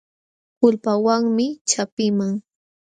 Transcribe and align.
Kulpawanmi 0.59 1.45
chapiiman. 1.69 2.33